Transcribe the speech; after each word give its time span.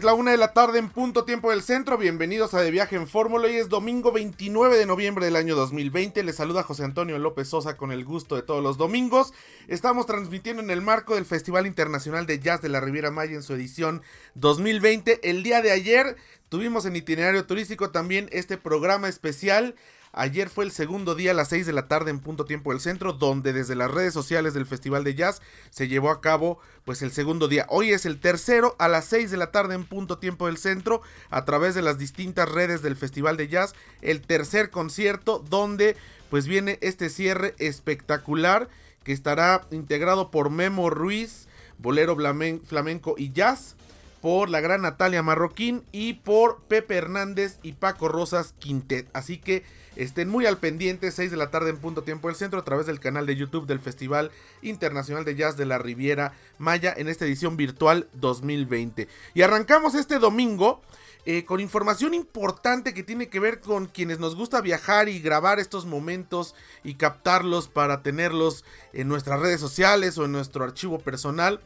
Es 0.00 0.04
la 0.04 0.14
una 0.14 0.30
de 0.30 0.38
la 0.38 0.54
tarde 0.54 0.78
en 0.78 0.88
punto 0.88 1.26
tiempo 1.26 1.50
del 1.50 1.60
centro. 1.60 1.98
Bienvenidos 1.98 2.54
a 2.54 2.62
De 2.62 2.70
Viaje 2.70 2.96
en 2.96 3.06
Fórmula. 3.06 3.46
Hoy 3.46 3.56
es 3.56 3.68
domingo 3.68 4.12
29 4.12 4.78
de 4.78 4.86
noviembre 4.86 5.26
del 5.26 5.36
año 5.36 5.54
2020. 5.54 6.22
Les 6.22 6.36
saluda 6.36 6.62
José 6.62 6.84
Antonio 6.84 7.18
López 7.18 7.48
Sosa 7.48 7.76
con 7.76 7.92
el 7.92 8.06
gusto 8.06 8.34
de 8.34 8.40
todos 8.40 8.62
los 8.62 8.78
domingos. 8.78 9.34
Estamos 9.68 10.06
transmitiendo 10.06 10.62
en 10.62 10.70
el 10.70 10.80
marco 10.80 11.16
del 11.16 11.26
Festival 11.26 11.66
Internacional 11.66 12.24
de 12.24 12.38
Jazz 12.38 12.62
de 12.62 12.70
la 12.70 12.80
Riviera 12.80 13.10
Maya 13.10 13.34
en 13.34 13.42
su 13.42 13.52
edición 13.52 14.00
2020. 14.36 15.20
El 15.28 15.42
día 15.42 15.60
de 15.60 15.70
ayer 15.70 16.16
tuvimos 16.48 16.86
en 16.86 16.96
itinerario 16.96 17.44
turístico 17.44 17.90
también 17.90 18.30
este 18.32 18.56
programa 18.56 19.06
especial 19.06 19.74
Ayer 20.12 20.48
fue 20.48 20.64
el 20.64 20.72
segundo 20.72 21.14
día 21.14 21.30
a 21.30 21.34
las 21.34 21.48
6 21.48 21.66
de 21.66 21.72
la 21.72 21.86
tarde 21.86 22.10
en 22.10 22.18
punto 22.18 22.44
tiempo 22.44 22.72
del 22.72 22.80
centro, 22.80 23.12
donde 23.12 23.52
desde 23.52 23.76
las 23.76 23.90
redes 23.90 24.12
sociales 24.12 24.54
del 24.54 24.66
Festival 24.66 25.04
de 25.04 25.14
Jazz 25.14 25.40
se 25.70 25.86
llevó 25.86 26.10
a 26.10 26.20
cabo 26.20 26.58
pues 26.84 27.02
el 27.02 27.12
segundo 27.12 27.46
día. 27.46 27.64
Hoy 27.68 27.92
es 27.92 28.06
el 28.06 28.18
tercero 28.18 28.74
a 28.80 28.88
las 28.88 29.04
6 29.04 29.30
de 29.30 29.36
la 29.36 29.52
tarde 29.52 29.76
en 29.76 29.84
punto 29.84 30.18
tiempo 30.18 30.46
del 30.46 30.56
centro, 30.56 31.00
a 31.30 31.44
través 31.44 31.76
de 31.76 31.82
las 31.82 31.96
distintas 31.96 32.48
redes 32.48 32.82
del 32.82 32.96
Festival 32.96 33.36
de 33.36 33.46
Jazz, 33.46 33.74
el 34.02 34.20
tercer 34.20 34.70
concierto 34.70 35.44
donde 35.48 35.96
pues 36.28 36.48
viene 36.48 36.78
este 36.80 37.08
cierre 37.08 37.54
espectacular 37.58 38.68
que 39.04 39.12
estará 39.12 39.66
integrado 39.70 40.32
por 40.32 40.50
Memo 40.50 40.90
Ruiz, 40.90 41.46
bolero 41.78 42.16
flamenco 42.64 43.14
y 43.16 43.32
jazz, 43.32 43.76
por 44.20 44.50
la 44.50 44.60
gran 44.60 44.82
Natalia 44.82 45.22
Marroquín 45.22 45.82
y 45.92 46.14
por 46.14 46.62
Pepe 46.62 46.96
Hernández 46.96 47.58
y 47.62 47.72
Paco 47.72 48.08
Rosas 48.08 48.54
Quintet. 48.58 49.08
Así 49.12 49.38
que 49.38 49.64
estén 49.96 50.28
muy 50.28 50.46
al 50.46 50.58
pendiente, 50.58 51.10
6 51.10 51.30
de 51.30 51.36
la 51.36 51.50
tarde 51.50 51.70
en 51.70 51.78
punto 51.78 52.02
tiempo 52.02 52.28
del 52.28 52.36
centro 52.36 52.60
a 52.60 52.64
través 52.64 52.86
del 52.86 53.00
canal 53.00 53.26
de 53.26 53.36
YouTube 53.36 53.66
del 53.66 53.80
Festival 53.80 54.30
Internacional 54.62 55.24
de 55.24 55.36
Jazz 55.36 55.56
de 55.56 55.66
la 55.66 55.78
Riviera 55.78 56.32
Maya 56.58 56.94
en 56.96 57.08
esta 57.08 57.24
edición 57.24 57.56
virtual 57.56 58.08
2020. 58.14 59.08
Y 59.34 59.42
arrancamos 59.42 59.94
este 59.94 60.18
domingo 60.18 60.82
eh, 61.26 61.44
con 61.44 61.60
información 61.60 62.14
importante 62.14 62.94
que 62.94 63.02
tiene 63.02 63.28
que 63.28 63.40
ver 63.40 63.60
con 63.60 63.86
quienes 63.86 64.18
nos 64.18 64.36
gusta 64.36 64.62
viajar 64.62 65.08
y 65.08 65.20
grabar 65.20 65.60
estos 65.60 65.84
momentos 65.84 66.54
y 66.82 66.94
captarlos 66.94 67.68
para 67.68 68.02
tenerlos 68.02 68.64
en 68.94 69.08
nuestras 69.08 69.40
redes 69.40 69.60
sociales 69.60 70.16
o 70.16 70.24
en 70.24 70.32
nuestro 70.32 70.64
archivo 70.64 70.98
personal. 70.98 71.60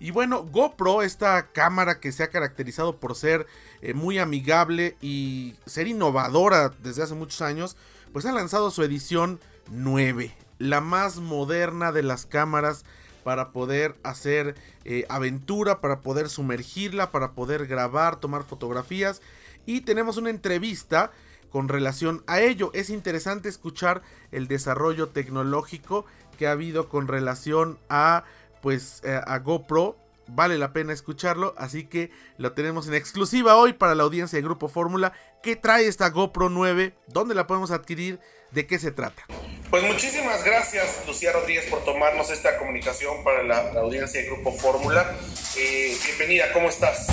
Y 0.00 0.12
bueno, 0.12 0.44
GoPro, 0.44 1.02
esta 1.02 1.48
cámara 1.48 1.98
que 2.00 2.12
se 2.12 2.22
ha 2.22 2.30
caracterizado 2.30 2.96
por 2.96 3.14
ser 3.14 3.46
eh, 3.82 3.94
muy 3.94 4.18
amigable 4.18 4.96
y 5.00 5.56
ser 5.66 5.88
innovadora 5.88 6.72
desde 6.82 7.02
hace 7.02 7.14
muchos 7.14 7.42
años, 7.42 7.76
pues 8.12 8.24
ha 8.26 8.32
lanzado 8.32 8.70
su 8.70 8.82
edición 8.82 9.40
9, 9.70 10.34
la 10.58 10.80
más 10.80 11.16
moderna 11.16 11.92
de 11.92 12.02
las 12.02 12.26
cámaras 12.26 12.84
para 13.24 13.50
poder 13.50 13.96
hacer 14.04 14.54
eh, 14.84 15.04
aventura, 15.08 15.80
para 15.80 16.00
poder 16.00 16.28
sumergirla, 16.30 17.10
para 17.10 17.32
poder 17.32 17.66
grabar, 17.66 18.20
tomar 18.20 18.44
fotografías. 18.44 19.20
Y 19.66 19.82
tenemos 19.82 20.16
una 20.16 20.30
entrevista 20.30 21.10
con 21.50 21.68
relación 21.68 22.22
a 22.26 22.40
ello. 22.40 22.70
Es 22.72 22.88
interesante 22.88 23.48
escuchar 23.48 24.02
el 24.32 24.48
desarrollo 24.48 25.08
tecnológico 25.08 26.06
que 26.38 26.46
ha 26.46 26.52
habido 26.52 26.88
con 26.88 27.08
relación 27.08 27.78
a 27.88 28.24
pues 28.68 29.00
eh, 29.02 29.18
a 29.26 29.38
GoPro 29.38 29.96
vale 30.26 30.58
la 30.58 30.74
pena 30.74 30.92
escucharlo, 30.92 31.54
así 31.56 31.86
que 31.86 32.10
lo 32.36 32.52
tenemos 32.52 32.86
en 32.86 32.92
exclusiva 32.92 33.56
hoy 33.56 33.72
para 33.72 33.94
la 33.94 34.02
audiencia 34.02 34.36
de 34.36 34.42
Grupo 34.42 34.68
Fórmula. 34.68 35.14
¿Qué 35.42 35.56
trae 35.56 35.86
esta 35.86 36.10
GoPro 36.10 36.50
9? 36.50 36.92
¿Dónde 37.06 37.34
la 37.34 37.46
podemos 37.46 37.70
adquirir? 37.70 38.20
¿De 38.50 38.66
qué 38.66 38.78
se 38.78 38.92
trata? 38.92 39.24
Pues 39.70 39.82
muchísimas 39.84 40.44
gracias, 40.44 41.02
Lucía 41.06 41.32
Rodríguez, 41.32 41.64
por 41.70 41.82
tomarnos 41.86 42.28
esta 42.28 42.58
comunicación 42.58 43.24
para 43.24 43.42
la, 43.42 43.70
audiencia 43.80 44.20
de 44.20 44.26
Grupo 44.26 44.52
Fórmula. 44.52 45.16
Eh, 45.56 45.96
bienvenida, 46.04 46.52
¿cómo 46.52 46.68
estás? 46.68 47.06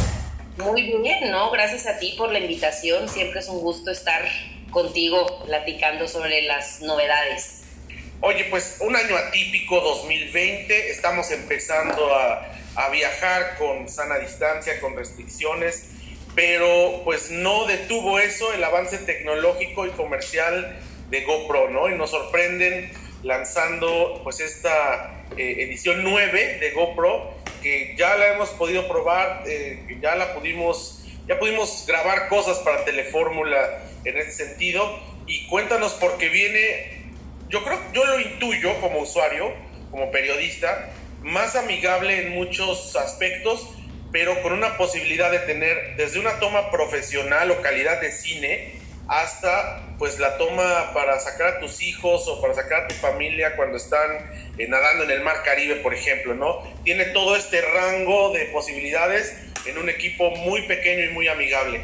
Muy 0.57 0.81
bien, 0.81 1.31
¿no? 1.31 1.51
Gracias 1.51 1.87
a 1.87 1.97
ti 1.99 2.15
por 2.17 2.33
la 2.33 2.39
invitación. 2.39 3.07
Siempre 3.07 3.39
es 3.39 3.47
un 3.47 3.61
gusto 3.61 3.91
estar 3.91 4.25
contigo 4.71 5.45
platicando 5.45 6.09
sobre 6.09 6.41
las 6.41 6.81
novedades. 6.81 7.64
Oye, 8.21 8.45
pues 8.45 8.77
un 8.79 8.95
año 8.95 9.15
atípico 9.17 9.81
2020, 9.81 10.89
estamos 10.89 11.29
empezando 11.31 12.15
a, 12.15 12.51
viajar 12.91 13.57
con 13.57 13.87
sana 13.87 14.17
distancia, 14.17 14.79
con 14.81 14.95
restricciones, 14.97 15.91
pero 16.33 17.01
pues 17.05 17.31
no 17.31 17.65
detuvo 17.65 18.19
eso 18.19 18.53
el 18.53 18.63
avance 18.63 18.97
tecnológico 18.97 19.85
y 19.85 19.91
comercial 19.91 20.77
de 21.09 21.21
GoPro, 21.21 21.69
¿no? 21.69 21.89
Y 21.89 21.95
nos 21.95 22.11
sorprenden 22.11 22.91
lanzando 23.23 24.19
pues 24.23 24.41
esta 24.41 25.23
eh, 25.37 25.55
edición 25.59 26.03
9 26.03 26.57
de 26.59 26.71
GoPro, 26.71 27.33
que 27.61 27.95
ya 27.97 28.17
la 28.17 28.33
hemos 28.33 28.49
podido 28.49 28.87
probar, 28.89 29.43
eh, 29.47 29.97
ya 30.01 30.15
la 30.15 30.33
pudimos, 30.33 31.05
ya 31.27 31.39
pudimos 31.39 31.85
grabar 31.87 32.27
cosas 32.27 32.59
para 32.59 32.83
Telefórmula 32.83 33.83
en 34.03 34.17
este 34.17 34.45
sentido. 34.45 34.99
Y 35.27 35.47
cuéntanos 35.47 35.93
por 35.93 36.17
qué 36.17 36.29
viene 36.29 36.94
yo 37.55 37.63
creo, 37.63 37.79
yo 37.93 38.05
lo 38.05 38.19
intuyo 38.19 38.81
como 38.81 38.99
usuario, 38.99 39.53
como 39.89 40.11
periodista, 40.11 40.91
más 41.21 41.55
amigable 41.55 42.23
en 42.23 42.31
muchos 42.33 42.97
aspectos, 42.97 43.65
pero 44.11 44.41
con 44.41 44.51
una 44.51 44.77
posibilidad 44.77 45.31
de 45.31 45.39
tener 45.39 45.95
desde 45.95 46.19
una 46.19 46.37
toma 46.41 46.69
profesional 46.69 47.49
o 47.51 47.61
calidad 47.61 48.01
de 48.01 48.11
cine 48.11 48.73
hasta 49.07 49.87
pues 49.97 50.19
la 50.19 50.37
toma 50.37 50.91
para 50.93 51.17
sacar 51.21 51.47
a 51.47 51.59
tus 51.61 51.81
hijos 51.81 52.27
o 52.27 52.41
para 52.41 52.53
sacar 52.53 52.83
a 52.83 52.87
tu 52.89 52.95
familia 52.95 53.55
cuando 53.55 53.77
están 53.77 54.11
eh, 54.57 54.67
nadando 54.67 55.05
en 55.05 55.11
el 55.11 55.21
mar 55.21 55.41
Caribe, 55.45 55.75
por 55.75 55.93
ejemplo, 55.93 56.33
¿no? 56.33 56.61
Tiene 56.83 57.05
todo 57.05 57.37
este 57.37 57.61
rango 57.61 58.33
de 58.33 58.47
posibilidades 58.47 59.33
en 59.65 59.77
un 59.77 59.87
equipo 59.87 60.29
muy 60.31 60.63
pequeño 60.63 61.05
y 61.05 61.09
muy 61.13 61.29
amigable. 61.29 61.79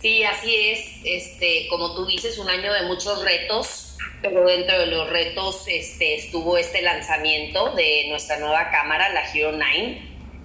Sí, 0.00 0.24
así 0.24 0.56
es. 0.56 0.80
Este, 1.04 1.68
como 1.68 1.94
tú 1.94 2.04
dices, 2.04 2.36
un 2.38 2.50
año 2.50 2.72
de 2.72 2.82
muchos 2.82 3.22
retos 3.24 3.81
pero 4.22 4.46
dentro 4.46 4.78
de 4.78 4.86
los 4.86 5.10
retos 5.10 5.64
este, 5.66 6.14
estuvo 6.14 6.56
este 6.56 6.80
lanzamiento 6.80 7.74
de 7.74 8.06
nuestra 8.08 8.38
nueva 8.38 8.70
cámara, 8.70 9.08
la 9.10 9.22
Hero 9.34 9.52
9 9.52 10.00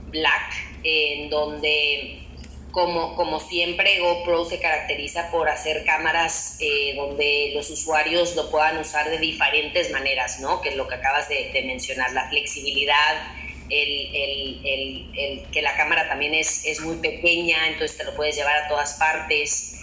Black, 0.07 0.53
en 0.83 1.29
donde, 1.29 2.23
como, 2.71 3.15
como 3.15 3.39
siempre, 3.39 3.99
GoPro 3.99 4.45
se 4.45 4.59
caracteriza 4.59 5.29
por 5.29 5.47
hacer 5.47 5.85
cámaras 5.85 6.57
eh, 6.59 6.95
donde 6.95 7.51
los 7.53 7.69
usuarios 7.69 8.35
lo 8.35 8.49
puedan 8.49 8.77
usar 8.79 9.09
de 9.09 9.19
diferentes 9.19 9.91
maneras, 9.91 10.39
¿no? 10.39 10.61
Que 10.61 10.69
es 10.69 10.75
lo 10.75 10.87
que 10.87 10.95
acabas 10.95 11.29
de, 11.29 11.51
mencionar, 11.65 12.11
la 12.13 12.27
flexibilidad, 12.29 13.35
el, 13.69 14.15
el, 14.15 15.11
el, 15.13 15.43
que 15.51 15.61
la 15.61 15.75
cámara 15.75 16.07
también 16.07 16.33
es, 16.33 16.65
es 16.65 16.79
muy 16.79 16.95
pequeña, 16.97 17.67
entonces 17.67 17.97
te 17.97 18.05
lo 18.05 18.15
puedes 18.15 18.35
llevar 18.35 18.63
a 18.63 18.67
todas 18.69 18.93
partes. 18.95 19.76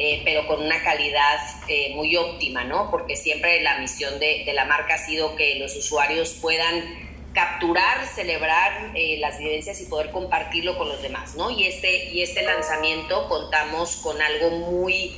Eh, 0.00 0.22
pero 0.24 0.46
con 0.46 0.62
una 0.62 0.80
calidad 0.84 1.40
eh, 1.66 1.92
muy 1.96 2.14
óptima, 2.14 2.62
¿no? 2.62 2.88
Porque 2.88 3.16
siempre 3.16 3.60
la 3.62 3.78
misión 3.78 4.20
de, 4.20 4.48
la 4.54 4.64
marca 4.64 4.94
ha 4.94 4.98
sido 4.98 5.34
que 5.34 5.56
los 5.56 5.74
usuarios 5.74 6.34
puedan 6.40 7.08
capturar, 7.34 8.06
celebrar 8.06 8.92
eh, 8.94 9.16
las 9.18 9.40
vivencias 9.40 9.80
y 9.80 9.86
poder 9.86 10.12
compartirlo 10.12 10.78
con 10.78 10.88
los 10.88 11.02
demás, 11.02 11.34
¿no? 11.34 11.50
Y 11.50 11.66
este, 11.66 12.10
y 12.12 12.22
este 12.22 12.42
lanzamiento 12.42 13.28
contamos 13.28 13.96
con 13.96 14.22
algo 14.22 14.50
muy, 14.50 15.16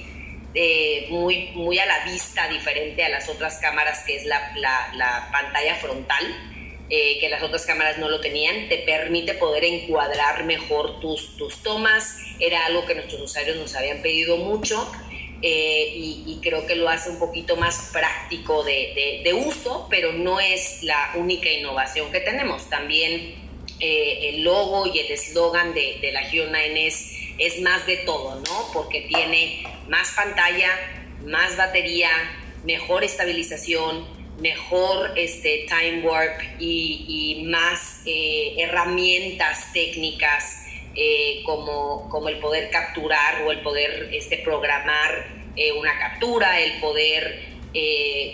muy, 1.11 1.51
muy 1.55 1.79
a 1.79 1.85
la 1.85 2.03
vista, 2.07 2.49
diferente 2.49 3.05
a 3.05 3.11
las 3.11 3.29
otras 3.29 3.59
cámaras, 3.59 4.03
que 4.05 4.17
es 4.17 4.25
la, 4.25 4.51
la, 4.57 4.93
la 4.95 5.29
pantalla 5.31 5.75
frontal 5.75 6.25
eh, 6.91 7.19
que 7.21 7.29
las 7.29 7.43
otras 7.43 7.65
cámaras 7.67 7.99
no 7.99 8.09
lo 8.09 8.21
tenían, 8.21 8.69
te 8.69 8.79
permite 8.79 9.35
poder 9.35 9.65
encuadrar 9.65 10.45
mejor 10.45 10.99
tus, 10.99 11.37
tus 11.37 11.63
tomas. 11.63 12.17
Era 12.41 12.67
algo 12.67 12.85
que 12.85 12.97
nuestros 12.97 13.21
usuarios 13.21 13.57
nos 13.59 13.77
habían 13.77 14.03
pedido 14.03 14.37
mucho 14.39 14.91
eh, 15.43 15.93
y, 15.95 16.39
creo 16.43 16.67
que 16.67 16.75
lo 16.75 16.89
hace 16.89 17.11
un 17.11 17.19
poquito 17.19 17.57
más 17.57 17.91
práctico 17.93 18.63
de, 18.63 19.21
de, 19.23 19.35
uso, 19.35 19.87
pero 19.89 20.13
no 20.13 20.41
es 20.41 20.83
la 20.83 21.13
única 21.15 21.49
innovación 21.49 22.11
que 22.11 22.21
tenemos. 22.21 22.69
También 22.69 23.35
eh, 23.79 24.31
el 24.31 24.43
logo 24.43 24.87
y 24.87 24.99
el 24.99 25.13
eslogan 25.13 25.73
de, 25.73 25.99
de 26.01 26.13
la 26.13 26.23
Geo 26.25 26.47
9 26.51 26.87
es, 26.87 27.13
es 27.39 27.61
más 27.61 27.87
de 27.87 27.99
todo, 27.99 28.35
¿no? 28.41 28.71
Porque 28.73 29.03
tiene 29.03 29.63
más 29.89 30.11
pantalla, 30.11 30.71
más 31.25 31.57
batería, 31.57 32.11
mejor 32.65 33.05
estabilización, 33.05 34.20
mejor 34.41 35.13
este, 35.17 35.67
time 35.69 36.03
warp 36.03 36.41
y, 36.59 37.45
más 37.47 38.03
eh, 38.07 38.55
herramientas 38.59 39.73
técnicas 39.73 40.67
eh, 40.95 41.43
como, 41.45 42.09
como 42.09 42.29
el 42.29 42.39
poder 42.39 42.71
capturar 42.71 43.43
o 43.43 43.53
el 43.53 43.61
poder 43.61 44.09
este, 44.13 44.39
programar 44.39 45.27
eh, 45.57 45.73
una 45.73 45.99
captura, 45.99 46.61
el 46.61 46.81
poder 46.81 47.51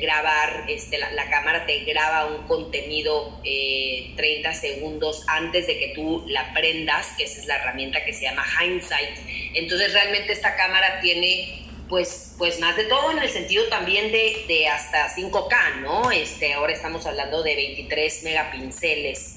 grabar, 0.01 0.65
este, 0.67 0.97
la, 0.97 1.29
cámara 1.29 1.67
te 1.67 1.85
graba 1.85 2.25
un 2.25 2.47
contenido 2.47 3.39
30 3.43 4.55
segundos 4.55 5.25
antes 5.29 5.67
de 5.67 5.79
que 5.79 5.89
tú 5.89 6.25
la 6.27 6.55
prendas, 6.55 7.09
que 7.19 7.25
esa 7.25 7.41
es 7.41 7.47
la 7.47 7.57
herramienta 7.57 8.03
que 8.03 8.15
se 8.15 8.23
llama 8.23 8.47
Hindsight. 8.59 9.19
Entonces 9.53 9.93
realmente 9.93 10.33
esta 10.33 10.57
cámara 10.57 11.01
tiene 11.03 11.66
pues, 11.89 12.35
pues 12.39 12.59
más 12.61 12.77
de 12.77 12.85
todo 12.85 13.11
en 13.13 13.19
el 13.19 13.29
sentido 13.29 13.69
también 13.69 14.11
de, 14.11 14.45
de, 14.49 14.69
hasta 14.69 15.15
5K, 15.15 15.83
¿no? 15.83 16.11
Este, 16.11 16.53
ahora 16.55 16.73
estamos 16.73 17.07
hablando 17.07 17.43
de 17.43 17.55
23 17.55 18.23
megapinceles. 18.25 19.37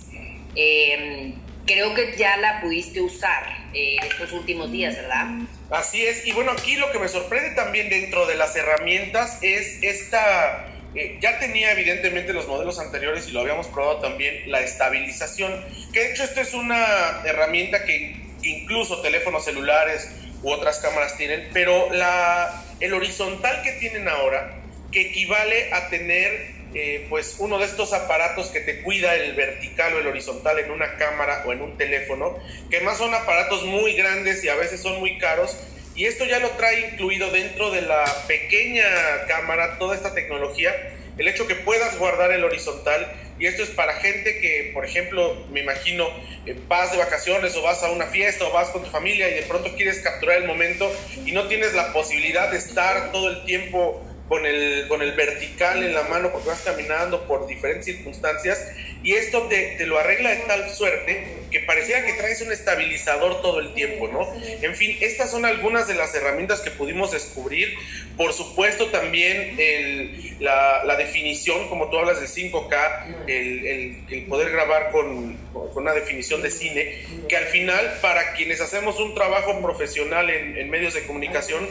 Em, 0.55 1.35
creo 1.65 1.93
que 1.93 2.15
ya 2.17 2.37
la 2.37 2.61
pudiste 2.61 3.01
usar 3.01 3.43
eh, 3.73 3.97
estos 4.03 4.31
últimos 4.31 4.71
días, 4.71 4.95
¿verdad? 4.95 5.27
Así 5.69 6.03
es, 6.03 6.25
y 6.25 6.31
bueno, 6.31 6.51
aquí 6.51 6.75
lo 6.75 6.91
que 6.91 6.97
me 6.97 7.07
sorprende 7.07 7.51
también 7.51 7.89
dentro 7.89 8.25
de 8.25 8.35
las 8.35 8.55
herramientas 8.55 9.39
es 9.41 9.83
esta... 9.83 10.65
Eh, 10.95 11.19
ya 11.21 11.37
tenía 11.37 11.71
evidentemente 11.71 12.33
los 12.33 12.47
modelos 12.47 12.79
anteriores 12.79 13.27
y 13.27 13.31
lo 13.31 13.41
habíamos 13.41 13.67
probado 13.67 13.99
también, 13.99 14.49
la 14.49 14.61
estabilización, 14.61 15.63
que 15.93 15.99
de 15.99 16.11
hecho 16.11 16.23
esto 16.23 16.41
es 16.41 16.55
una 16.55 17.21
herramienta 17.23 17.85
que 17.85 18.15
incluso 18.41 18.99
teléfonos 19.01 19.45
celulares 19.45 20.09
u 20.41 20.51
otras 20.51 20.79
cámaras 20.79 21.17
tienen, 21.17 21.49
pero 21.53 21.91
la, 21.91 22.63
el 22.79 22.93
horizontal 22.93 23.61
que 23.63 23.73
tienen 23.73 24.07
ahora, 24.07 24.55
que 24.91 25.01
equivale 25.01 25.73
a 25.73 25.89
tener 25.89 26.59
eh, 26.73 27.07
pues 27.09 27.37
uno 27.39 27.57
de 27.57 27.65
estos 27.65 27.93
aparatos 27.93 28.47
que 28.47 28.59
te 28.59 28.81
cuida 28.81 29.15
el 29.15 29.33
vertical 29.33 29.93
o 29.95 29.99
el 29.99 30.07
horizontal 30.07 30.59
en 30.59 30.69
una 30.69 30.97
cámara 30.97 31.43
o 31.47 31.51
en 31.51 31.61
un 31.61 31.77
teléfono, 31.77 32.37
que 32.69 32.81
más 32.81 32.97
son 32.97 33.13
aparatos 33.13 33.65
muy 33.65 33.93
grandes 33.93 34.43
y 34.43 34.49
a 34.49 34.55
veces 34.55 34.81
son 34.81 34.99
muy 34.99 35.17
caros, 35.17 35.57
y 35.95 36.05
esto 36.05 36.25
ya 36.25 36.39
lo 36.39 36.49
trae 36.51 36.91
incluido 36.91 37.31
dentro 37.31 37.71
de 37.71 37.81
la 37.81 38.05
pequeña 38.27 38.85
cámara, 39.27 39.77
toda 39.79 39.95
esta 39.95 40.13
tecnología, 40.13 40.73
el 41.17 41.27
hecho 41.27 41.47
que 41.47 41.55
puedas 41.55 41.97
guardar 41.97 42.31
el 42.31 42.43
horizontal 42.43 43.11
y 43.39 43.45
esto 43.45 43.63
es 43.63 43.69
para 43.69 43.93
gente 43.95 44.39
que, 44.39 44.71
por 44.73 44.85
ejemplo, 44.85 45.45
me 45.49 45.61
imagino, 45.61 46.07
eh, 46.45 46.55
vas 46.67 46.91
de 46.91 46.97
vacaciones 46.97 47.55
o 47.55 47.61
vas 47.61 47.81
a 47.83 47.91
una 47.91 48.07
fiesta 48.07 48.45
o 48.45 48.51
vas 48.51 48.69
con 48.69 48.83
tu 48.83 48.89
familia 48.89 49.29
y 49.29 49.35
de 49.35 49.41
pronto 49.43 49.73
quieres 49.75 49.99
capturar 49.99 50.37
el 50.37 50.45
momento 50.45 50.91
y 51.25 51.31
no 51.31 51.47
tienes 51.47 51.73
la 51.73 51.93
posibilidad 51.93 52.51
de 52.51 52.57
estar 52.57 53.11
todo 53.11 53.29
el 53.29 53.45
tiempo 53.45 54.05
con 54.29 54.45
el, 54.45 54.87
con 54.87 55.01
el 55.01 55.13
vertical 55.13 55.83
en 55.83 55.93
la 55.93 56.03
mano 56.03 56.31
porque 56.31 56.47
vas 56.47 56.61
caminando 56.61 57.27
por 57.27 57.47
diferentes 57.47 57.85
circunstancias 57.85 58.63
y 59.01 59.13
esto 59.13 59.43
te, 59.43 59.75
te, 59.77 59.85
lo 59.85 59.97
arregla 59.97 60.31
de 60.31 60.37
tal 60.43 60.69
suerte 60.69 61.39
que 61.49 61.61
parecía 61.61 62.05
que 62.05 62.13
traes 62.13 62.41
un 62.41 62.51
estabilizador 62.51 63.41
todo 63.41 63.59
el 63.59 63.73
tiempo, 63.73 64.07
¿no? 64.07 64.27
En 64.61 64.75
fin, 64.75 64.97
estas 65.01 65.31
son 65.31 65.45
algunas 65.45 65.87
de 65.87 65.95
las 65.95 66.13
herramientas 66.13 66.59
que 66.59 66.69
pudimos 66.69 67.11
descubrir. 67.11 67.75
Por 68.17 68.33
supuesto 68.33 68.87
también 68.87 69.55
el, 69.57 70.35
la, 70.39 70.83
la, 70.83 70.95
definición, 70.97 71.69
como 71.69 71.89
tú 71.89 71.97
hablas 71.97 72.19
de 72.19 72.27
5K, 72.27 73.25
el, 73.27 73.65
el, 73.65 74.03
el 74.09 74.25
poder 74.25 74.51
grabar 74.51 74.91
con, 74.91 75.37
con, 75.53 75.69
una 75.75 75.93
definición 75.93 76.41
de 76.41 76.51
cine, 76.51 77.01
que 77.29 77.37
al 77.37 77.45
final 77.45 77.97
para 78.01 78.33
quienes 78.33 78.59
hacemos 78.59 78.99
un 78.99 79.15
trabajo 79.15 79.59
profesional 79.61 80.29
en, 80.29 80.57
en 80.57 80.69
medios 80.69 80.93
de 80.93 81.03
comunicación, 81.03 81.67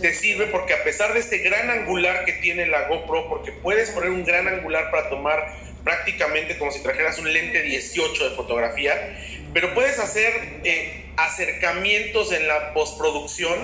te 0.00 0.14
sirve 0.14 0.46
porque 0.46 0.72
a 0.72 0.82
pesar 0.82 1.12
de 1.12 1.20
este 1.20 1.38
gran 1.38 1.68
angular 1.70 1.99
que 2.24 2.32
tiene 2.34 2.66
la 2.66 2.88
GoPro, 2.88 3.28
porque 3.28 3.52
puedes 3.52 3.90
poner 3.90 4.10
un 4.10 4.24
gran 4.24 4.48
angular 4.48 4.90
para 4.90 5.08
tomar 5.08 5.54
prácticamente 5.84 6.58
como 6.58 6.70
si 6.70 6.82
trajeras 6.82 7.18
un 7.18 7.32
lente 7.32 7.62
18 7.62 8.30
de 8.30 8.36
fotografía, 8.36 9.18
pero 9.52 9.74
puedes 9.74 9.98
hacer 9.98 10.60
eh, 10.64 11.06
acercamientos 11.16 12.32
en 12.32 12.46
la 12.46 12.72
postproducción 12.72 13.58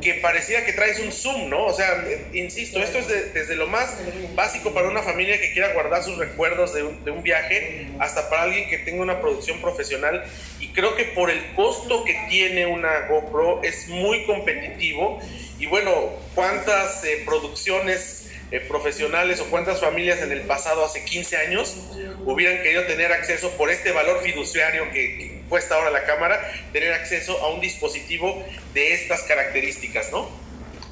que 0.00 0.14
parecía 0.14 0.64
que 0.64 0.72
traes 0.72 1.00
un 1.00 1.10
zoom, 1.10 1.50
¿no? 1.50 1.66
O 1.66 1.72
sea, 1.72 2.04
insisto, 2.32 2.80
esto 2.80 2.98
es 2.98 3.34
desde 3.34 3.56
lo 3.56 3.66
más 3.66 3.96
básico 4.34 4.72
para 4.72 4.88
una 4.88 5.02
familia 5.02 5.40
que 5.40 5.52
quiera 5.52 5.72
guardar 5.74 6.04
sus 6.04 6.16
recuerdos 6.18 6.72
de 6.72 6.84
un, 6.84 7.08
un, 7.08 7.22
viaje 7.22 7.88
hasta 7.98 8.30
para 8.30 8.42
alguien 8.44 8.68
que 8.70 8.78
tenga 8.78 9.02
una 9.02 9.20
producción 9.20 9.60
profesional 9.60 10.24
y 10.60 10.68
creo 10.68 10.94
que 10.94 11.04
por 11.04 11.30
el 11.30 11.54
costo 11.54 12.04
que 12.04 12.16
tiene 12.28 12.66
una 12.66 13.08
GoPro 13.08 13.62
es 13.64 13.88
muy 13.88 14.24
competitivo 14.24 15.20
y 15.58 15.66
bueno, 15.66 15.92
¿cuántas 16.34 17.04
eh, 17.04 17.22
producciones 17.26 18.30
eh, 18.50 18.60
profesionales 18.60 19.40
o 19.40 19.50
cuántas 19.50 19.80
familias 19.80 20.20
en 20.22 20.32
el 20.32 20.40
pasado, 20.42 20.82
hace 20.82 21.04
15 21.04 21.36
años, 21.36 21.76
hubieran 22.24 22.62
querido 22.62 22.84
tener 22.84 23.12
acceso 23.12 23.50
por 23.58 23.70
este 23.70 23.92
valor 23.92 24.22
fiduciario 24.22 24.90
que, 24.90 25.42
cuesta 25.50 25.74
ahora 25.74 25.90
la 25.90 26.04
cámara, 26.04 26.40
tener 26.72 26.94
acceso 26.94 27.38
a 27.42 27.48
un 27.48 27.60
dispositivo 27.60 28.42
de 28.72 28.94
estas 28.94 29.22
características, 29.24 30.10
¿no? 30.12 30.30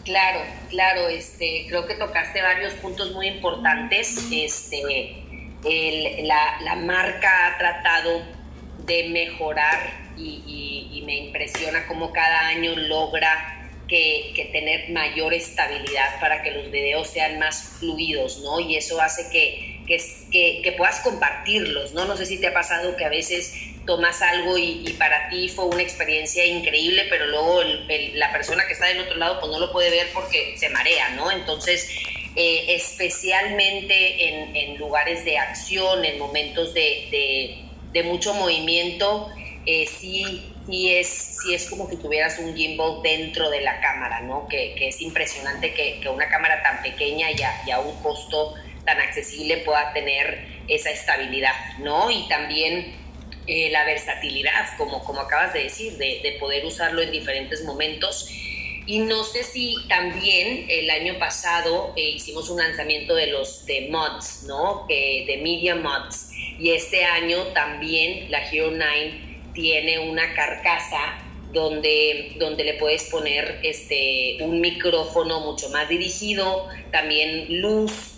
Claro, 0.04 0.40
claro, 0.68 1.08
este, 1.08 1.64
creo 1.68 1.86
que 1.86 1.94
tocaste 1.94 2.42
varios 2.42 2.74
puntos 2.74 3.12
muy 3.12 3.26
importantes. 3.26 4.18
Este, 4.30 5.16
la, 6.22 6.76
marca 6.76 7.46
ha 7.46 7.58
tratado 7.58 8.22
de 8.84 9.08
mejorar 9.08 10.04
y 10.18 11.02
me 11.06 11.16
impresiona 11.16 11.86
cómo 11.86 12.12
cada 12.12 12.48
año 12.48 12.76
logra 12.76 13.56
que, 13.88 14.48
tener 14.52 14.90
mayor 14.90 15.34
estabilidad 15.34 16.20
para 16.20 16.42
que 16.42 16.50
los 16.50 16.70
videos 16.70 17.08
sean 17.08 17.38
más 17.38 17.76
fluidos, 17.78 18.38
¿no? 18.38 18.60
Y 18.60 18.76
eso 18.76 19.00
hace 19.00 19.28
que, 19.30 19.80
que, 19.86 20.72
puedas 20.76 21.00
compartirlos, 21.00 21.92
¿no? 21.92 22.04
No 22.04 22.16
sé 22.16 22.26
si 22.26 22.38
te 22.38 22.48
ha 22.48 22.54
pasado 22.54 22.96
que 22.96 23.04
a 23.04 23.08
veces 23.08 23.54
tomas 23.86 24.20
algo 24.22 24.58
y, 24.58 24.94
para 24.98 25.28
ti 25.28 25.48
fue 25.48 25.66
una 25.66 25.82
experiencia 25.82 26.44
increíble, 26.44 27.06
pero 27.08 27.26
luego 27.26 27.62
la 28.14 28.32
persona 28.32 28.66
que 28.66 28.72
está 28.72 28.86
del 28.86 29.00
otro 29.00 29.16
lado 29.16 29.38
pues 29.40 29.52
no 29.52 29.60
lo 29.60 29.72
puede 29.72 29.90
ver 29.90 30.08
porque 30.12 30.56
se 30.56 30.68
marea, 30.70 31.10
¿no? 31.10 31.30
Entonces, 31.30 31.88
eh, 32.34 32.74
especialmente 32.74 34.58
en, 34.58 34.76
lugares 34.78 35.24
de 35.24 35.38
acción, 35.38 36.04
en 36.04 36.18
momentos 36.18 36.74
de 36.74 37.62
mucho 38.04 38.34
movimiento, 38.34 39.30
eh, 39.66 39.86
sí 39.86 40.52
y 40.68 40.94
es, 40.94 41.38
sí 41.42 41.54
es 41.54 41.68
como 41.70 41.88
que 41.88 41.96
tuvieras 41.96 42.38
un 42.38 42.56
gimbal 42.56 43.02
dentro 43.02 43.50
de 43.50 43.60
la 43.60 43.80
cámara, 43.80 44.20
¿no? 44.20 44.48
Que, 44.48 44.74
que 44.76 44.88
es 44.88 45.00
impresionante 45.00 45.72
que, 45.72 46.00
que, 46.00 46.08
una 46.08 46.28
cámara 46.28 46.62
tan 46.62 46.82
pequeña 46.82 47.30
y 47.30 47.42
a, 47.42 47.62
y 47.66 47.70
a, 47.70 47.80
un 47.80 47.94
costo 48.02 48.54
tan 48.84 48.98
accesible 49.00 49.58
pueda 49.58 49.92
tener 49.92 50.44
esa 50.68 50.90
estabilidad, 50.90 51.54
¿no? 51.78 52.10
Y 52.10 52.26
también 52.28 52.94
eh, 53.46 53.70
la 53.70 53.84
versatilidad, 53.84 54.76
como, 54.76 55.04
como 55.04 55.20
acabas 55.20 55.52
de 55.52 55.64
decir, 55.64 55.92
de, 55.98 56.20
de, 56.22 56.36
poder 56.40 56.64
usarlo 56.64 57.00
en 57.00 57.12
diferentes 57.12 57.64
momentos. 57.64 58.28
Y 58.88 59.00
no 59.00 59.24
sé 59.24 59.44
si 59.44 59.76
también 59.88 60.66
el 60.68 60.90
año 60.90 61.18
pasado 61.18 61.92
eh, 61.96 62.10
hicimos 62.10 62.50
un 62.50 62.58
lanzamiento 62.58 63.14
de 63.14 63.28
los 63.28 63.66
de 63.66 63.88
mods, 63.90 64.44
¿no? 64.48 64.86
Que, 64.88 65.24
de 65.28 65.36
Media 65.38 65.76
Mods. 65.76 66.30
Y 66.58 66.70
este 66.70 67.04
año 67.04 67.38
también 67.48 68.30
la 68.30 68.48
Hero 68.48 68.70
9 68.72 69.25
tiene 69.56 69.98
una 69.98 70.34
carcasa 70.34 71.18
donde, 71.52 72.36
donde 72.38 72.62
le 72.62 72.74
puedes 72.74 73.04
poner 73.04 73.60
este, 73.62 74.36
un 74.40 74.60
micrófono 74.60 75.40
mucho 75.40 75.70
más 75.70 75.88
dirigido, 75.88 76.68
también 76.92 77.60
luz, 77.62 78.12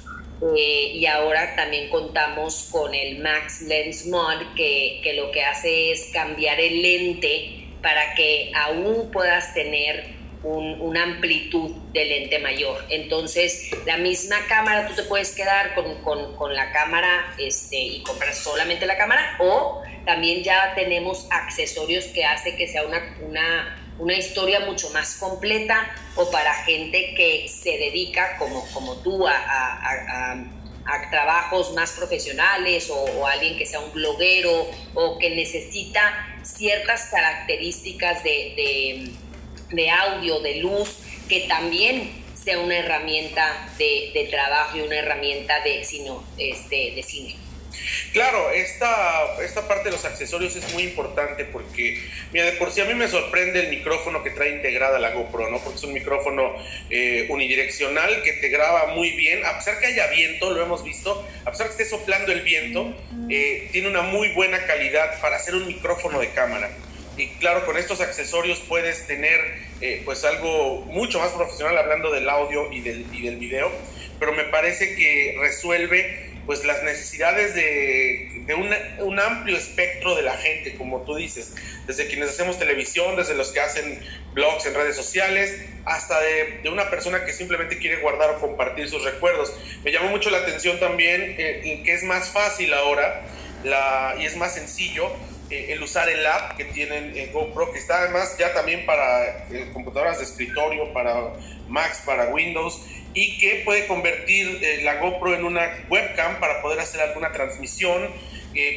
eh, 0.57 0.92
y 0.95 1.07
ahora 1.07 1.54
también 1.57 1.88
contamos 1.88 2.68
con 2.71 2.95
el 2.95 3.18
Max 3.18 3.62
Lens 3.62 4.07
Mod 4.07 4.54
que, 4.57 5.00
que, 5.02 5.14
lo 5.14 5.30
que 5.30 5.42
hace 5.45 5.92
es 5.92 6.11
cambiar 6.12 6.61
el 6.61 6.83
lente 6.83 7.68
para 7.80 8.14
que 8.14 8.50
aún 8.54 9.11
puedas 9.12 9.54
tener 9.54 10.18
una 10.45 11.02
amplitud 11.02 11.71
de 11.92 12.04
lente 12.04 12.38
mayor. 12.38 12.85
Entonces, 12.90 13.71
la 13.87 13.97
misma 13.97 14.37
cámara, 14.49 14.87
tú 14.87 14.95
te 14.95 15.02
puedes 15.02 15.35
quedar 15.35 15.75
con, 15.75 16.02
con, 16.02 16.37
con 16.37 16.54
la 16.54 16.73
cámara 16.73 17.35
este, 17.38 17.76
y 17.76 18.02
comprar 18.02 18.35
solamente 18.35 18.87
la 18.87 18.97
cámara 18.97 19.37
o 19.40 19.83
también 20.04 20.42
ya 20.42 20.75
tenemos 20.75 21.26
accesorios 21.30 22.07
que 22.07 22.25
hace 22.25 22.57
que 22.57 22.68
sea 22.68 22.87
una, 22.87 23.16
una, 23.21 23.95
una 23.99 24.14
historia 24.14 24.61
mucho 24.61 24.90
más 24.90 25.16
completa 25.16 25.90
o 26.14 26.30
para 26.30 26.54
gente 26.64 27.14
que 27.14 27.49
se 27.49 27.71
dedica, 27.73 28.37
como, 28.38 28.64
como 28.73 28.97
tú, 29.02 29.26
a, 29.26 29.33
a, 29.33 30.33
a 30.88 31.11
trabajos 31.11 31.75
más 31.75 31.92
profesionales 31.92 32.90
o, 32.90 33.26
alguien 33.26 33.59
que 33.59 33.66
sea 33.66 33.80
un 33.80 33.92
bloguero 33.92 34.71
o 34.95 35.18
que 35.18 35.30
necesita 35.30 36.26
ciertas 36.42 37.11
características 37.11 38.25
de 38.25 39.12
de 39.71 39.91
audio, 39.91 40.41
de 40.41 40.57
luz, 40.57 40.99
que 41.29 41.41
también 41.41 42.11
sea 42.35 42.59
una 42.59 42.79
herramienta 42.79 43.69
de, 43.79 44.11
de 44.15 44.25
trabajo 44.25 44.79
y 44.79 44.81
una 44.81 44.97
herramienta 44.97 45.61
de, 45.61 45.85
sino, 45.85 46.25
este, 46.39 46.93
de 46.95 47.03
cine. 47.03 47.37
Claro, 48.13 48.51
esta, 48.51 49.43
esta 49.43 49.69
parte 49.69 49.85
de 49.85 49.91
los 49.93 50.05
accesorios 50.05 50.57
es 50.57 50.73
muy 50.73 50.83
importante 50.83 51.45
porque, 51.45 52.03
mira, 52.33 52.47
de 52.47 52.53
por 52.53 52.71
sí 52.71 52.81
a 52.81 52.85
mí 52.85 52.95
me 52.95 53.09
sorprende 53.09 53.61
el 53.61 53.69
micrófono 53.69 54.23
que 54.23 54.31
trae 54.31 54.51
integrada 54.51 54.99
la 54.99 55.11
GoPro, 55.11 55.51
¿no? 55.51 55.59
Porque 55.63 55.79
es 55.79 55.85
un 55.85 55.93
micrófono 55.93 56.55
eh, 56.91 57.27
unidireccional 57.29 58.23
que 58.23 58.33
te 58.35 58.49
graba 58.49 58.95
muy 58.95 59.11
bien, 59.13 59.45
a 59.45 59.59
pesar 59.59 59.79
que 59.79 59.87
haya 59.87 60.07
viento, 60.09 60.51
lo 60.53 60.63
hemos 60.63 60.85
visto, 60.85 61.27
a 61.45 61.51
pesar 61.51 61.67
que 61.67 61.73
esté 61.73 61.85
soplando 61.85 62.33
el 62.33 62.43
viento, 62.43 62.95
eh, 63.31 63.69
tiene 63.73 63.89
una 63.89 64.03
muy 64.03 64.29
buena 64.33 64.67
calidad 64.67 65.21
para 65.21 65.37
hacer 65.37 65.55
un 65.55 65.67
micrófono 65.67 66.19
de 66.21 66.31
cámara. 66.31 66.71
Y 67.19 67.27
claro, 67.41 67.67
con 67.67 67.77
estos 67.77 68.01
accesorios 68.01 68.61
puedes 68.61 69.07
tener 69.09 69.41
eh, 69.81 70.03
pues 70.05 70.25
algo 70.25 70.83
mucho 70.87 71.19
más 71.19 71.33
profesional 71.33 71.77
hablando 71.77 72.13
del 72.13 72.29
audio 72.29 72.73
y 72.73 72.81
del, 72.81 73.07
y 73.13 73.23
del 73.23 73.37
video, 73.37 73.71
pero 74.21 74.33
me 74.33 74.45
parece 74.45 74.95
que 74.95 75.37
resuelve 75.41 76.29
pues 76.47 76.65
las 76.65 76.83
necesidades 76.83 77.55
de, 77.55 78.55
un 79.01 79.21
amplio 79.21 79.55
espectro 79.55 80.15
de 80.15 80.23
la 80.23 80.35
gente, 80.39 80.77
como 80.77 81.03
tú 81.03 81.15
dices, 81.15 81.55
desde 81.87 82.07
quienes 82.07 82.31
hacemos 82.31 82.59
televisión, 82.59 83.17
desde 83.17 83.35
los 83.35 83.51
que 83.51 83.61
hacen 83.61 84.01
blogs 84.33 84.65
en 84.65 84.73
redes 84.73 84.97
sociales, 84.97 85.61
hasta 85.85 86.19
de, 86.21 86.71
una 86.71 86.89
persona 86.89 87.27
que 87.27 87.35
simplemente 87.35 87.77
quiere 87.77 88.01
guardar 88.01 88.31
o 88.31 88.41
compartir 88.41 88.89
sus 88.89 89.05
recuerdos. 89.05 89.53
Me 89.85 89.93
llamó 89.93 90.09
mucho 90.09 90.31
la 90.31 90.39
atención 90.39 90.81
también 90.81 91.35
eh, 91.37 91.83
que 91.85 91.93
es 91.93 92.03
más 92.05 92.31
fácil 92.31 92.73
ahora 92.73 93.27
la, 93.65 94.17
y 94.19 94.25
es 94.25 94.35
más 94.37 94.55
sencillo 94.55 95.13
eh, 95.50 95.73
el 95.73 95.83
usar 95.83 96.09
el 96.09 96.26
app 96.26 96.57
que 96.57 96.64
tienen 96.67 97.17
en 97.17 97.33
GoPro, 97.33 97.73
que 97.73 97.78
está 97.78 98.02
además 98.02 98.37
ya 98.38 98.52
también 98.52 98.85
para 98.85 99.47
eh, 99.50 99.71
computadoras 99.73 100.19
de 100.19 100.25
escritorio, 100.25 100.93
para 100.93 101.33
Macs, 101.69 102.02
para 102.05 102.28
Windows 102.28 102.83
y 103.14 103.38
que 103.38 103.62
puede 103.64 103.87
convertir 103.87 104.61
eh, 104.62 104.83
la 104.83 104.97
GoPro 104.97 105.35
en 105.35 105.45
una 105.45 105.85
webcam 105.88 106.38
para 106.38 106.61
poder 106.61 106.81
hacer 106.81 107.00
alguna 107.00 107.33
transmisión, 107.33 108.09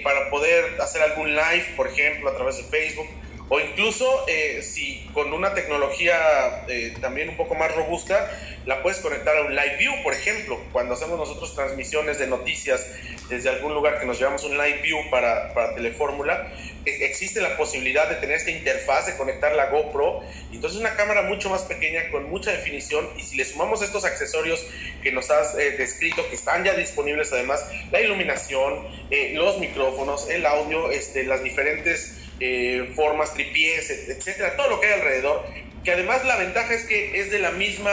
para 0.04 0.30
poder 0.30 0.80
hacer 0.80 1.02
algún 1.02 1.36
live, 1.36 1.66
por 1.76 1.88
ejemplo, 1.88 2.30
a 2.30 2.36
través 2.36 2.58
de 2.58 2.64
Facebook, 2.66 3.08
o 3.54 3.60
incluso 3.60 4.06
eh, 4.30 4.62
si 4.62 5.06
con 5.14 5.34
una 5.34 5.54
tecnología 5.54 6.66
también 7.02 7.28
un 7.28 7.36
poco 7.36 7.54
más 7.54 7.76
robusta, 7.76 8.32
la 8.66 8.82
puedes 8.82 9.00
conectar 9.00 9.36
a 9.36 9.42
un 9.42 9.54
live 9.54 9.76
view, 9.78 9.92
por 10.04 10.14
ejemplo, 10.14 10.58
cuando 10.72 10.94
hacemos 10.94 11.18
nosotros 11.18 11.54
transmisiones 11.54 12.18
de 12.18 12.28
noticias 12.28 12.88
desde 13.28 13.50
algún 13.50 13.74
lugar 13.74 14.00
que 14.00 14.06
nos 14.06 14.20
llevamos 14.20 14.46
un 14.46 14.58
live 14.58 14.82
view 14.84 14.98
para, 15.10 15.54
para 15.54 15.76
Telefórmula, 15.76 16.50
e, 16.86 17.06
existe 17.06 17.42
la 17.42 17.58
posibilidad 17.58 18.08
de 18.08 18.16
tener 18.16 18.38
esta 18.38 18.52
interfaz, 18.52 19.08
de 19.08 19.18
conectar 19.18 19.54
la 19.54 19.66
GoPro, 19.68 20.22
entonces 20.54 20.80
una 20.80 20.96
cámara 20.96 21.24
mucho 21.24 21.50
más 21.50 21.64
pequeña 21.64 22.10
con 22.10 22.30
mucha 22.30 22.52
definición, 22.52 23.10
y 23.18 23.22
si 23.24 23.36
le 23.36 23.44
sumamos 23.44 23.82
estos 23.82 24.06
accesorios 24.06 24.66
que 25.02 25.12
nos 25.12 25.30
has 25.30 25.58
eh, 25.58 25.72
descrito, 25.72 26.28
que 26.30 26.36
están 26.36 26.64
ya 26.64 26.74
disponibles 26.74 27.34
además, 27.34 27.66
la 27.92 28.00
iluminación, 28.00 28.88
eh, 29.10 29.34
los 29.34 29.58
micrófonos, 29.60 30.30
el 30.30 30.46
audio, 30.46 30.92
este, 30.92 31.24
las 31.24 31.44
diferentes 31.44 32.21
eh, 32.42 32.92
formas, 32.96 33.34
tripiés, 33.34 33.90
etcétera, 33.90 34.58
todo 34.58 34.70
lo 34.70 34.80
que 34.80 34.88
hay 34.88 34.94
alrededor, 34.94 35.46
que 35.84 35.92
además 35.92 36.26
la 36.26 36.36
ventaja 36.36 36.74
es 36.74 36.86
que 36.86 37.22
es 37.22 37.32
de 37.32 37.40
la 37.40 37.52
misma 37.52 37.92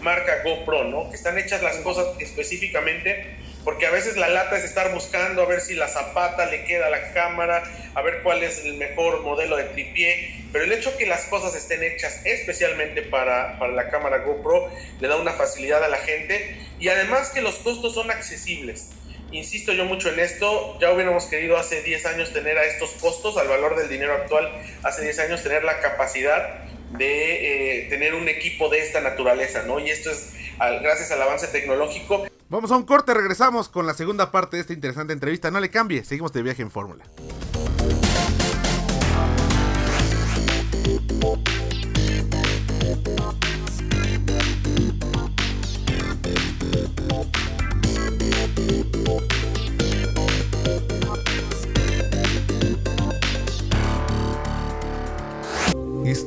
marca 0.00 0.42
GoPro, 0.44 0.84
¿no? 0.84 1.10
Que 1.10 1.16
están 1.16 1.36
hechas 1.38 1.62
las 1.62 1.76
cosas 1.78 2.06
específicamente 2.20 3.36
porque 3.66 3.84
a 3.84 3.90
veces 3.90 4.16
la 4.16 4.28
lata 4.28 4.56
es 4.56 4.62
estar 4.62 4.94
buscando 4.94 5.42
a 5.42 5.44
ver 5.44 5.60
si 5.60 5.74
la 5.74 5.88
zapata 5.88 6.46
le 6.46 6.62
queda 6.66 6.86
a 6.86 6.90
la 6.90 7.12
cámara, 7.12 7.64
a 7.96 8.00
ver 8.00 8.22
cuál 8.22 8.44
es 8.44 8.64
el 8.64 8.74
mejor 8.74 9.22
modelo 9.22 9.56
de 9.56 9.64
tripié, 9.64 10.36
pero 10.52 10.64
el 10.64 10.72
hecho 10.72 10.96
que 10.96 11.04
las 11.04 11.24
cosas 11.24 11.56
estén 11.56 11.82
hechas 11.82 12.24
especialmente 12.24 13.02
para 13.02 13.58
la 13.66 13.88
cámara 13.88 14.18
GoPro 14.18 14.70
le 15.00 15.08
da 15.08 15.16
una 15.16 15.32
facilidad 15.32 15.82
a 15.82 15.88
la 15.88 15.96
gente 15.96 16.56
y 16.78 16.86
además 16.90 17.30
que 17.30 17.40
los 17.40 17.56
costos 17.56 17.92
son 17.92 18.08
accesibles. 18.12 18.90
Insisto 19.32 19.72
yo 19.72 19.84
mucho 19.84 20.08
en 20.10 20.20
esto, 20.20 20.78
ya 20.80 20.92
hubiéramos 20.92 21.24
querido 21.24 21.56
hace 21.56 21.82
10 21.82 22.06
años 22.06 22.32
tener 22.32 22.56
a 22.58 22.64
estos 22.64 22.90
costos, 22.92 23.36
al 23.36 23.48
valor 23.48 23.76
del 23.76 23.88
dinero 23.88 24.14
actual, 24.14 24.50
hace 24.84 25.02
10 25.02 25.18
años 25.18 25.42
tener 25.42 25.64
la 25.64 25.80
capacidad 25.80 26.64
de 26.90 27.80
eh, 27.84 27.88
tener 27.88 28.14
un 28.14 28.28
equipo 28.28 28.68
de 28.68 28.78
esta 28.78 29.00
naturaleza, 29.00 29.64
¿no? 29.64 29.80
Y 29.80 29.90
esto 29.90 30.10
es 30.10 30.32
gracias 30.58 31.10
al 31.10 31.22
avance 31.22 31.48
tecnológico. 31.48 32.26
Vamos 32.48 32.70
a 32.70 32.76
un 32.76 32.84
corte, 32.84 33.12
regresamos 33.12 33.68
con 33.68 33.86
la 33.86 33.94
segunda 33.94 34.30
parte 34.30 34.56
de 34.56 34.60
esta 34.60 34.72
interesante 34.72 35.12
entrevista. 35.12 35.50
No 35.50 35.58
le 35.58 35.70
cambie, 35.70 36.04
seguimos 36.04 36.32
de 36.32 36.42
viaje 36.42 36.62
en 36.62 36.70
Fórmula. 36.70 37.04